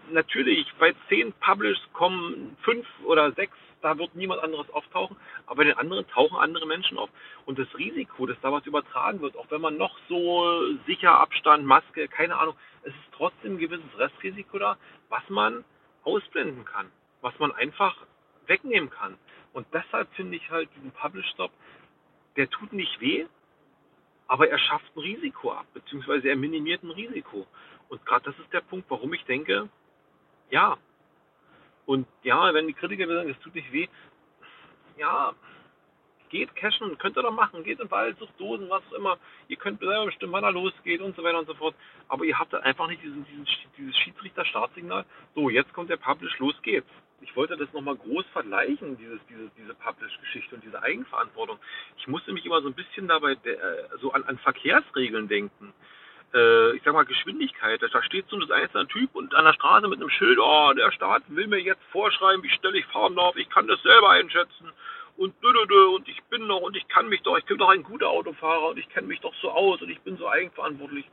[0.09, 5.63] Natürlich, bei zehn Publishs kommen fünf oder sechs, da wird niemand anderes auftauchen, aber bei
[5.65, 7.11] den anderen tauchen andere Menschen auf.
[7.45, 11.63] Und das Risiko, dass da was übertragen wird, auch wenn man noch so sicher Abstand,
[11.63, 14.77] Maske, keine Ahnung, es ist trotzdem ein gewisses Restrisiko da,
[15.09, 15.63] was man
[16.03, 16.91] ausblenden kann,
[17.21, 17.97] was man einfach
[18.47, 19.15] wegnehmen kann.
[19.53, 21.51] Und deshalb finde ich halt diesen Publish-Stop
[22.35, 23.25] der tut nicht weh,
[24.27, 27.45] aber er schafft ein Risiko ab, beziehungsweise er minimiert ein Risiko.
[27.89, 29.69] Und gerade das ist der Punkt, warum ich denke,
[30.49, 30.77] ja.
[31.85, 33.87] Und ja, wenn die Kritiker sagen, es tut nicht weh,
[34.97, 35.33] ja,
[36.29, 39.17] geht cashen, könnt ihr doch machen, geht im Wald, sucht Dosen, was auch immer.
[39.47, 41.75] Ihr könnt selber bestimmen, wann er losgeht und so weiter und so fort.
[42.07, 45.05] Aber ihr habt einfach nicht diesen, diesen, dieses Schiedsrichter-Startsignal.
[45.35, 46.89] So, jetzt kommt der Publish, los geht's
[47.25, 51.57] ich wollte das nochmal groß vergleichen, dieses, diese, diese Publish-Geschichte und diese Eigenverantwortung.
[51.97, 53.57] Ich musste mich immer so ein bisschen dabei äh,
[53.99, 55.73] so an, an Verkehrsregeln denken.
[56.33, 57.81] Äh, ich sag mal Geschwindigkeit.
[57.81, 60.91] Da steht so ein einzelner Typ und an der Straße mit einem Schild, oh, der
[60.91, 64.71] Staat will mir jetzt vorschreiben, wie schnell ich fahren darf, ich kann das selber einschätzen
[65.17, 68.09] und und ich bin noch und ich kann mich doch, ich bin doch ein guter
[68.09, 71.05] Autofahrer und ich kenne mich doch so aus und ich bin so eigenverantwortlich.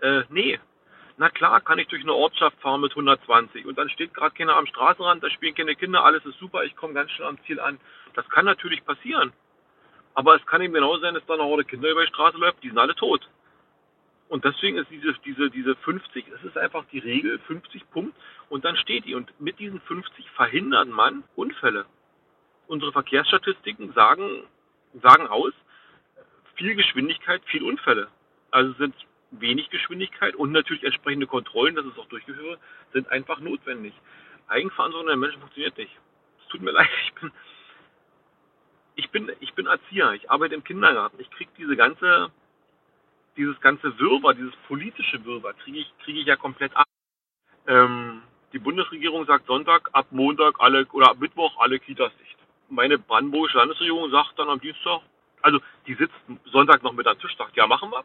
[0.00, 0.58] Äh, nee,
[1.22, 4.56] na klar, kann ich durch eine Ortschaft fahren mit 120 und dann steht gerade keiner
[4.56, 7.60] am Straßenrand, da spielen keine Kinder, alles ist super, ich komme ganz schnell am Ziel
[7.60, 7.78] an.
[8.14, 9.32] Das kann natürlich passieren.
[10.14, 12.60] Aber es kann eben genau sein, dass da eine Horde Kinder über die Straße läuft,
[12.64, 13.28] die sind alle tot.
[14.30, 18.16] Und deswegen ist diese, diese, diese 50, es ist einfach die Regel, 50 Punkt,
[18.48, 19.14] und dann steht die.
[19.14, 21.86] Und mit diesen 50 verhindert man Unfälle.
[22.66, 24.42] Unsere Verkehrsstatistiken sagen,
[25.00, 25.52] sagen aus,
[26.56, 28.08] viel Geschwindigkeit, viel Unfälle.
[28.50, 28.96] Also sind
[29.32, 32.60] wenig Geschwindigkeit und natürlich entsprechende Kontrollen, dass es auch durchgeführt wird,
[32.92, 33.94] sind einfach notwendig.
[34.48, 35.92] Eigenverantwortung der Menschen funktioniert nicht.
[36.42, 37.32] Es tut mir leid, ich bin,
[38.94, 42.30] ich bin, ich bin Erzieher, ich arbeite im Kindergarten, ich kriege diese ganze,
[43.36, 46.86] dieses ganze Wirrwarr, dieses politische Wirrwarr, kriege ich, kriege ich ja komplett ab.
[47.66, 52.36] Ähm, die Bundesregierung sagt Sonntag, ab Montag alle oder ab Mittwoch alle Kitas dicht.
[52.68, 55.00] Meine brandenburgische Landesregierung sagt dann am Dienstag,
[55.40, 56.14] also die sitzt
[56.44, 58.04] Sonntag noch mit am Tisch, sagt, ja machen wir.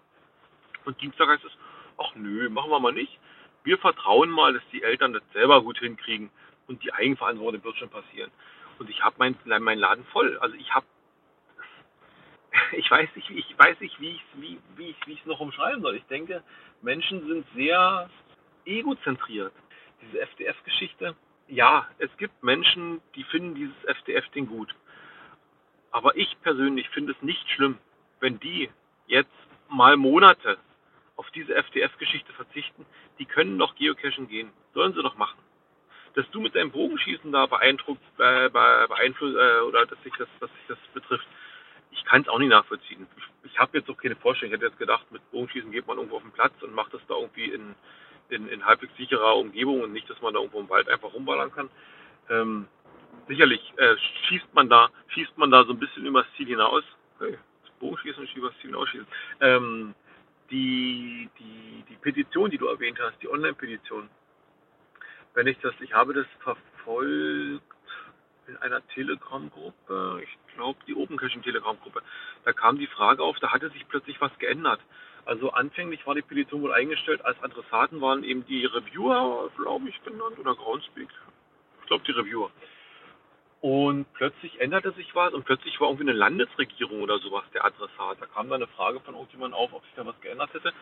[0.87, 1.51] Und Dienstag heißt es,
[1.97, 3.19] ach nö, machen wir mal nicht.
[3.65, 6.29] Wir vertrauen mal, dass die Eltern das selber gut hinkriegen.
[6.65, 8.31] Und die Eigenverantwortung wird schon passieren.
[8.79, 10.37] Und ich habe meinen mein Laden voll.
[10.37, 10.85] Also ich habe
[12.71, 15.81] ich weiß nicht, ich weiß nicht, wie ich es wie, wie ich, wie noch umschreiben
[15.81, 15.97] soll.
[15.97, 16.41] Ich denke,
[16.81, 18.09] Menschen sind sehr
[18.65, 19.51] egozentriert.
[20.01, 21.17] Diese FDF-Geschichte,
[21.49, 24.73] ja, es gibt Menschen, die finden dieses FDF-Ding gut.
[25.91, 27.77] Aber ich persönlich finde es nicht schlimm,
[28.21, 28.69] wenn die
[29.07, 29.31] jetzt
[29.69, 30.57] mal Monate
[31.17, 32.85] auf diese FDF-Geschichte verzichten.
[33.19, 34.51] Die können noch geocachen gehen.
[34.73, 35.39] Sollen sie doch machen.
[36.13, 40.49] Dass du mit deinem Bogenschießen da beeindruckt, äh, beeinflusst, äh, oder dass sich das, dass
[40.51, 41.27] sich das betrifft,
[41.91, 43.07] ich kann es auch nicht nachvollziehen.
[43.17, 44.53] Ich, ich habe jetzt auch keine Vorstellung.
[44.53, 47.01] Ich hätte jetzt gedacht, mit Bogenschießen geht man irgendwo auf den Platz und macht das
[47.07, 47.75] da irgendwie in,
[48.29, 51.51] in, in halbwegs sicherer Umgebung und nicht, dass man da irgendwo im Wald einfach rumballern
[51.51, 51.69] kann.
[52.29, 52.67] Ähm,
[53.27, 53.95] sicherlich äh,
[54.27, 56.83] schießt man da, schießt man da so ein bisschen übers Ziel hinaus.
[57.19, 57.37] Hey,
[57.79, 59.07] Bogenschießen und übers Ziel hinausschießen.
[59.41, 59.95] Ähm,
[60.51, 64.09] die, die, die Petition, die du erwähnt hast, die Online-Petition,
[65.33, 67.63] wenn ich das, ich habe das verfolgt
[68.47, 72.01] in einer Telegram-Gruppe, ich glaube die Open Caching Telegram-Gruppe,
[72.45, 74.79] da kam die Frage auf, da hatte sich plötzlich was geändert.
[75.25, 80.03] Also anfänglich war die Petition wohl eingestellt, als Adressaten waren eben die Reviewer, glaube ich,
[80.03, 81.09] genannt, oder Groundspeak.
[81.81, 82.49] Ich glaube die Reviewer.
[83.61, 88.21] Und plötzlich änderte sich was und plötzlich war irgendwie eine Landesregierung oder sowas der Adressat.
[88.21, 90.73] Da kam dann eine Frage von irgendjemandem auf, ob sich da was geändert hätte.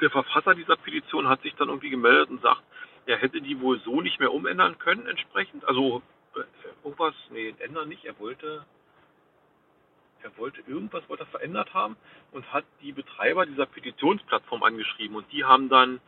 [0.00, 2.62] Der Verfasser dieser Petition hat sich dann irgendwie gemeldet und sagt,
[3.04, 5.64] er hätte die wohl so nicht mehr umändern können entsprechend.
[5.66, 6.02] Also
[6.34, 6.40] äh,
[6.82, 8.06] irgendwas, nee, ändern nicht.
[8.06, 8.64] Er wollte,
[10.22, 11.96] er wollte irgendwas wollte er verändert haben
[12.32, 16.00] und hat die Betreiber dieser Petitionsplattform angeschrieben und die haben dann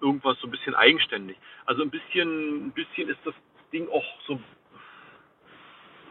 [0.00, 1.36] irgendwas so ein bisschen eigenständig.
[1.66, 3.34] Also ein bisschen, ein bisschen ist das
[3.72, 4.40] Ding auch so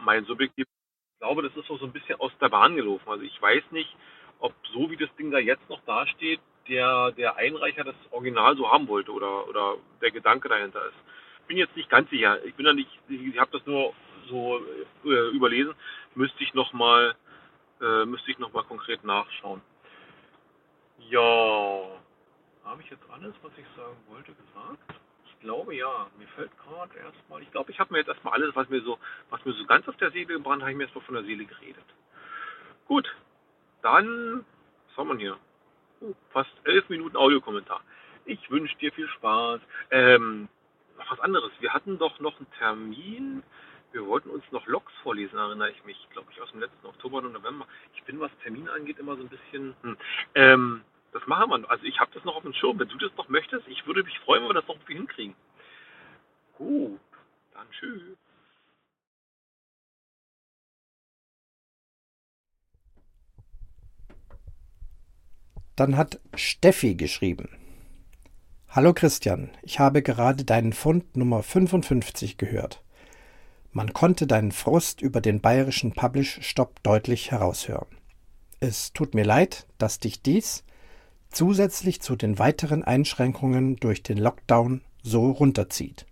[0.04, 0.66] mein subjektiv
[1.14, 3.08] ich glaube, das ist so ein bisschen aus der Bahn gelaufen.
[3.08, 3.96] Also ich weiß nicht,
[4.40, 8.70] ob so wie das Ding da jetzt noch dasteht, der, der Einreicher das Original so
[8.70, 11.46] haben wollte oder, oder der Gedanke dahinter ist.
[11.46, 12.44] Bin jetzt nicht ganz sicher.
[12.44, 13.94] Ich bin da nicht, ich habe das nur
[14.28, 14.60] so
[15.04, 15.74] äh, überlesen.
[16.14, 17.14] Müsste ich nochmal,
[17.80, 19.62] äh, müsste ich noch mal konkret nachschauen.
[21.08, 21.20] Ja,
[22.64, 25.03] habe ich jetzt alles, was ich sagen wollte, gesagt?
[25.44, 26.10] Glaube ja.
[26.18, 28.98] Mir fällt gerade erstmal, ich glaube, ich habe mir jetzt erstmal alles, was mir so,
[29.30, 31.44] was mir so ganz auf der Seele gebrannt, habe ich mir erstmal von der Seele
[31.44, 31.84] geredet.
[32.88, 33.14] Gut,
[33.82, 34.44] dann,
[34.88, 35.36] was haben wir hier?
[36.00, 37.82] Uh, fast elf Minuten Audiokommentar.
[38.24, 39.60] Ich wünsche dir viel Spaß.
[39.90, 40.48] Ähm,
[40.98, 41.52] noch was anderes.
[41.60, 43.42] Wir hatten doch noch einen Termin.
[43.92, 47.18] Wir wollten uns noch Logs vorlesen, erinnere ich mich, glaube ich, aus dem letzten Oktober
[47.18, 47.66] und November.
[47.94, 49.76] Ich bin, was Termine angeht, immer so ein bisschen.
[49.82, 49.96] Hm.
[50.34, 51.70] Ähm, das machen wir.
[51.70, 52.78] Also ich habe das noch auf dem Schirm.
[52.78, 55.34] Wenn du das noch möchtest, ich würde mich freuen, wenn wir das noch irgendwie hinkriegen.
[56.58, 57.00] Gut,
[57.54, 58.02] dann tschüss.
[65.76, 67.48] Dann hat Steffi geschrieben.
[68.68, 72.82] Hallo Christian, ich habe gerade deinen Fund Nummer 55 gehört.
[73.70, 77.88] Man konnte deinen Frust über den bayerischen Publish-Stopp deutlich heraushören.
[78.58, 80.64] Es tut mir leid, dass dich dies,
[81.34, 86.06] zusätzlich zu den weiteren Einschränkungen durch den Lockdown so runterzieht.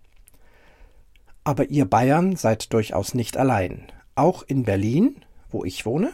[1.43, 3.87] Aber ihr Bayern seid durchaus nicht allein.
[4.15, 5.17] Auch in Berlin,
[5.49, 6.13] wo ich wohne,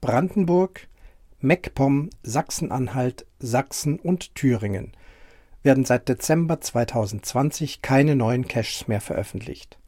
[0.00, 0.88] Brandenburg,
[1.40, 4.92] MacPom, Sachsen-Anhalt, Sachsen und Thüringen
[5.62, 9.78] werden seit Dezember 2020 keine neuen Caches mehr veröffentlicht.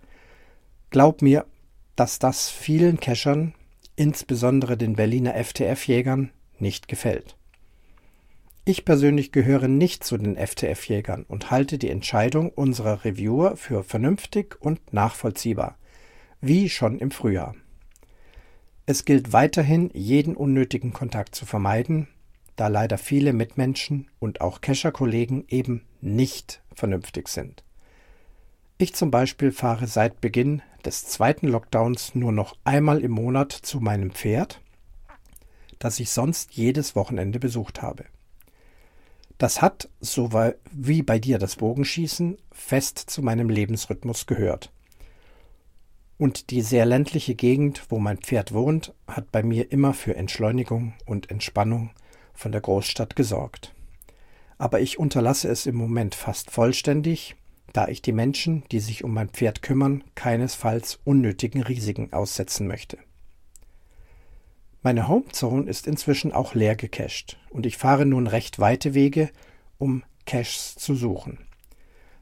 [0.91, 1.47] Glaub mir,
[1.97, 3.55] dass das vielen Cachern,
[3.97, 7.37] insbesondere den Berliner FTF-Jägern, nicht gefällt.
[8.67, 14.57] Ich persönlich gehöre nicht zu den FTF-Jägern und halte die Entscheidung unserer Reviewer für vernünftig
[14.59, 15.77] und nachvollziehbar,
[16.41, 17.55] wie schon im Frühjahr.
[18.87, 22.09] Es gilt weiterhin, jeden unnötigen Kontakt zu vermeiden,
[22.57, 27.65] da leider viele Mitmenschen und auch Kescher-Kollegen eben nicht vernünftig sind.
[28.79, 33.81] Ich zum Beispiel fahre seit Beginn des zweiten Lockdowns nur noch einmal im Monat zu
[33.81, 34.63] meinem Pferd,
[35.79, 38.07] das ich sonst jedes Wochenende besucht habe.
[39.45, 40.31] Das hat, so
[40.73, 44.73] wie bei dir das Bogenschießen, fest zu meinem Lebensrhythmus gehört.
[46.17, 50.95] Und die sehr ländliche Gegend, wo mein Pferd wohnt, hat bei mir immer für Entschleunigung
[51.05, 51.91] und Entspannung
[52.33, 53.75] von der Großstadt gesorgt.
[54.57, 57.37] Aber ich unterlasse es im Moment fast vollständig,
[57.75, 62.97] da ich die Menschen, die sich um mein Pferd kümmern, keinesfalls unnötigen Risiken aussetzen möchte.
[64.85, 69.31] Meine Homezone ist inzwischen auch leer gecached und ich fahre nun recht weite Wege,
[69.79, 71.39] um Caches zu suchen.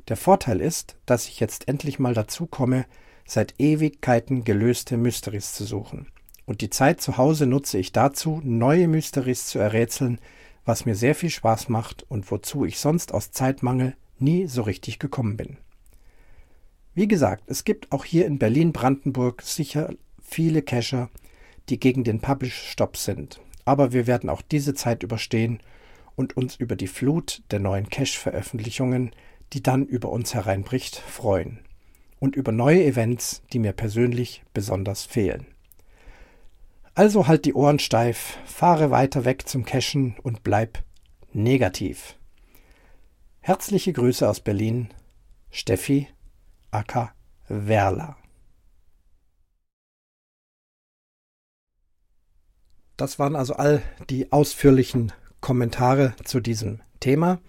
[0.07, 2.87] Der Vorteil ist, dass ich jetzt endlich mal dazu komme,
[3.27, 6.07] seit Ewigkeiten gelöste Mysteries zu suchen.
[6.46, 10.20] Und die Zeit zu Hause nutze ich dazu, neue Mysteries zu errätseln,
[10.64, 15.01] was mir sehr viel Spaß macht und wozu ich sonst aus Zeitmangel nie so richtig
[15.01, 15.57] gekommen bin.
[16.94, 21.11] Wie gesagt, es gibt auch hier in Berlin-Brandenburg sicher viele Cacher,
[21.72, 23.40] die gegen den Publish-Stop sind.
[23.64, 25.61] Aber wir werden auch diese Zeit überstehen
[26.16, 29.12] und uns über die Flut der neuen Cache-Veröffentlichungen,
[29.54, 31.61] die dann über uns hereinbricht, freuen.
[32.20, 35.46] Und über neue Events, die mir persönlich besonders fehlen.
[36.94, 40.85] Also halt die Ohren steif, fahre weiter weg zum Cachen und bleib
[41.32, 42.18] negativ.
[43.40, 44.88] Herzliche Grüße aus Berlin,
[45.50, 46.08] Steffi
[46.70, 47.12] Acker
[47.48, 48.21] Werler.
[52.96, 57.40] Das waren also all die ausführlichen Kommentare zu diesem Thema.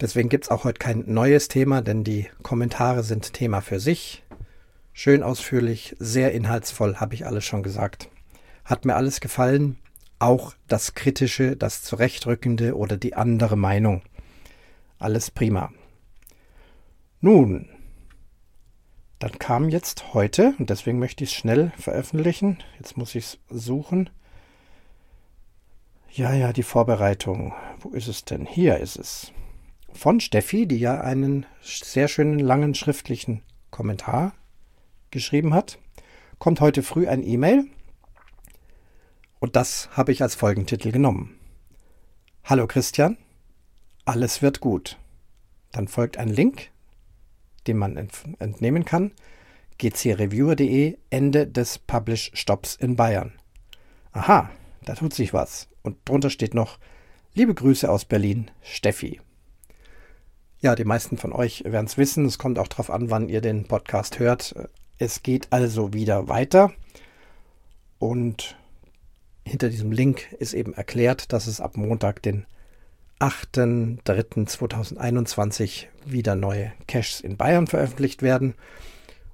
[0.00, 4.22] Deswegen gibt es auch heute kein neues Thema, denn die Kommentare sind Thema für sich.
[4.92, 8.08] Schön ausführlich, sehr inhaltsvoll, habe ich alles schon gesagt.
[8.64, 9.78] Hat mir alles gefallen,
[10.18, 14.02] auch das Kritische, das Zurechtrückende oder die andere Meinung.
[14.98, 15.72] Alles prima.
[17.20, 17.68] Nun,
[19.20, 22.58] dann kam jetzt heute, und deswegen möchte ich es schnell veröffentlichen.
[22.78, 24.08] Jetzt muss ich es suchen.
[26.10, 27.52] Ja, ja, die Vorbereitung.
[27.80, 28.46] Wo ist es denn?
[28.46, 29.30] Hier ist es.
[29.92, 34.32] Von Steffi, die ja einen sehr schönen langen schriftlichen Kommentar
[35.10, 35.78] geschrieben hat,
[36.38, 37.66] kommt heute früh ein E-Mail.
[39.38, 41.38] Und das habe ich als Folgentitel genommen.
[42.42, 43.18] Hallo Christian,
[44.06, 44.96] alles wird gut.
[45.72, 46.70] Dann folgt ein Link
[47.70, 47.96] den man
[48.38, 49.12] entnehmen kann.
[49.78, 53.32] gcreviewer.de Ende des Publish-Stops in Bayern.
[54.12, 54.50] Aha,
[54.84, 55.68] da tut sich was.
[55.82, 56.78] Und drunter steht noch
[57.32, 59.20] Liebe Grüße aus Berlin, Steffi.
[60.58, 62.26] Ja, die meisten von euch werden es wissen.
[62.26, 64.54] Es kommt auch darauf an, wann ihr den Podcast hört.
[64.98, 66.72] Es geht also wieder weiter.
[68.00, 68.56] Und
[69.46, 72.46] hinter diesem Link ist eben erklärt, dass es ab Montag, den
[73.20, 78.54] 8.3.2021 wieder neue Caches in Bayern veröffentlicht werden.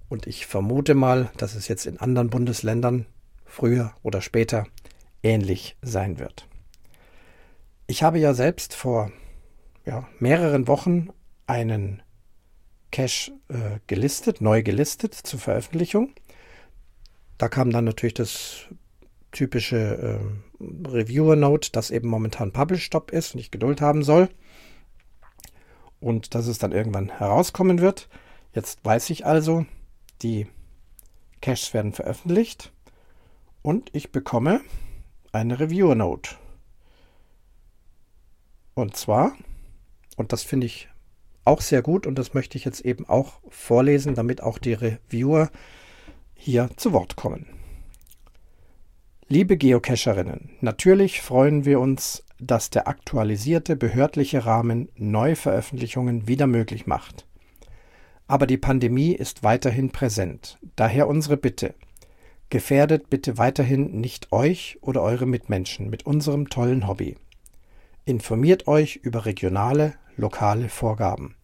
[0.09, 3.07] Und ich vermute mal, dass es jetzt in anderen Bundesländern
[3.44, 4.66] früher oder später
[5.22, 6.49] ähnlich sein wird.
[7.87, 9.12] Ich habe ja selbst vor
[9.85, 11.11] ja, mehreren Wochen
[11.46, 12.03] einen
[12.90, 16.12] Cache äh, gelistet, neu gelistet zur Veröffentlichung.
[17.38, 18.66] Da kam dann natürlich das
[19.31, 20.18] typische äh,
[20.61, 24.29] Reviewer-Note, dass eben momentan Publish-Stop ist und ich Geduld haben soll.
[26.01, 28.09] Und dass es dann irgendwann herauskommen wird.
[28.53, 29.66] Jetzt weiß ich also,
[30.23, 30.47] die
[31.40, 32.73] Caches werden veröffentlicht
[33.62, 34.61] und ich bekomme
[35.33, 36.37] eine Reviewer-Note.
[38.75, 39.33] Und zwar,
[40.16, 40.88] und das finde ich
[41.45, 45.51] auch sehr gut und das möchte ich jetzt eben auch vorlesen, damit auch die Reviewer
[46.35, 47.56] hier zu Wort kommen.
[49.28, 57.26] Liebe Geocacherinnen, natürlich freuen wir uns, dass der aktualisierte behördliche Rahmen Neuveröffentlichungen wieder möglich macht.
[58.28, 60.60] Aber die Pandemie ist weiterhin präsent.
[60.76, 61.74] Daher unsere Bitte.
[62.50, 67.16] Gefährdet bitte weiterhin nicht euch oder eure Mitmenschen mit unserem tollen Hobby.
[68.04, 71.34] Informiert euch über regionale, lokale Vorgaben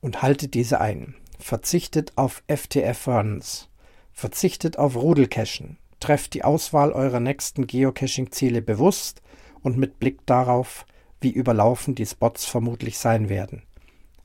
[0.00, 1.16] und haltet diese ein.
[1.40, 3.68] Verzichtet auf FTF-Runs.
[4.12, 9.22] Verzichtet auf Rudelcachen Trefft die Auswahl eurer nächsten Geocaching-Ziele bewusst
[9.62, 10.86] und mit Blick darauf,
[11.20, 13.62] wie überlaufen die Spots vermutlich sein werden.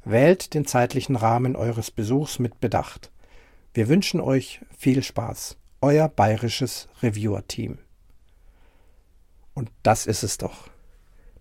[0.05, 3.11] Wählt den zeitlichen Rahmen eures Besuchs mit Bedacht.
[3.73, 5.57] Wir wünschen euch viel Spaß.
[5.81, 7.79] Euer bayerisches Reviewer-Team.
[9.53, 10.69] Und das ist es doch.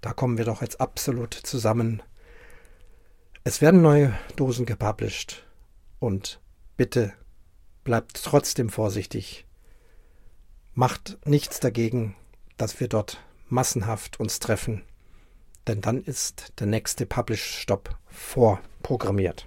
[0.01, 2.03] Da kommen wir doch jetzt absolut zusammen.
[3.45, 5.47] Es werden neue Dosen gepublished.
[6.01, 6.41] Und
[6.77, 7.13] bitte
[7.85, 9.47] bleibt trotzdem vorsichtig.
[10.77, 12.17] Macht nichts dagegen,
[12.57, 14.83] dass wir dort massenhaft uns treffen,
[15.69, 19.47] denn dann ist der nächste Publish-Stop vorprogrammiert.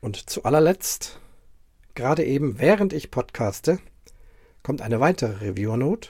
[0.00, 1.20] Und zu allerletzt,
[1.94, 3.78] gerade eben während ich podcaste,
[4.64, 6.08] kommt eine weitere Reviewer-Note.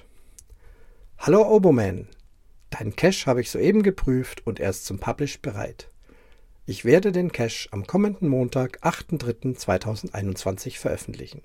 [1.19, 2.09] Hallo Oboman,
[2.71, 5.91] deinen Cache habe ich soeben geprüft und er ist zum Publish bereit.
[6.65, 11.43] Ich werde den Cache am kommenden Montag, 8.3.2021 veröffentlichen.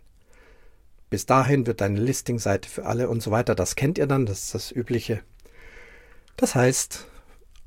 [1.10, 3.55] Bis dahin wird deine Listing-Seite für alle und so weiter.
[3.55, 5.22] Das kennt ihr dann, das ist das Übliche.
[6.36, 7.08] Das heißt,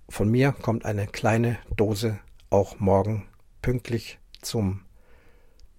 [0.09, 2.19] von mir kommt eine kleine Dose
[2.51, 3.29] auch morgen
[3.63, 4.83] pünktlich zum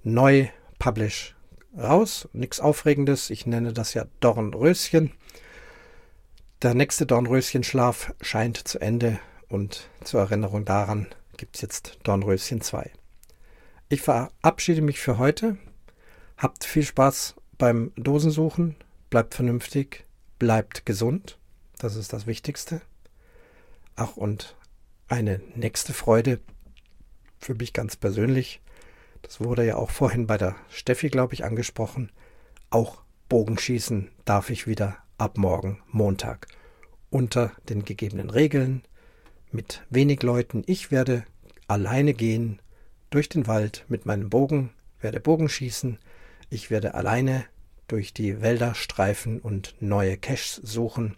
[0.04, 1.36] Neu-Publish
[1.78, 2.28] raus.
[2.34, 3.30] Nichts Aufregendes.
[3.30, 5.12] Ich nenne das ja Dornröschen.
[6.62, 11.08] Der nächste Dornröschenschlaf scheint zu Ende und zur Erinnerung daran
[11.38, 12.92] gibt es jetzt Dornröschen 2.
[13.90, 15.58] Ich verabschiede mich für heute.
[16.38, 18.76] Habt viel Spaß beim Dosensuchen,
[19.12, 20.06] bleibt vernünftig,
[20.40, 21.38] bleibt gesund.
[21.78, 22.82] Das ist das Wichtigste.
[23.96, 24.56] Ach, und
[25.08, 26.40] eine nächste Freude.
[27.38, 28.62] für mich ganz persönlich,
[29.22, 32.12] das wurde ja auch vorhin bei der Steffi, glaube ich, angesprochen,
[32.72, 36.48] auch Bogenschießen darf ich wieder ab morgen Montag
[37.12, 38.82] unter den gegebenen Regeln
[39.52, 40.64] mit wenig Leuten.
[40.66, 41.26] Ich werde
[41.68, 42.60] alleine gehen
[43.12, 46.00] durch den Wald mit meinem Bogen, werde Bogen schießen.
[46.54, 47.46] Ich werde alleine
[47.88, 51.16] durch die Wälder streifen und neue Caches suchen.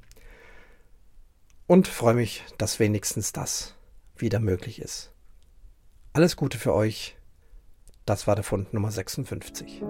[1.66, 3.74] Und freue mich, dass wenigstens das
[4.16, 5.12] wieder möglich ist.
[6.14, 7.18] Alles Gute für euch.
[8.06, 9.82] Das war der Fund Nummer 56.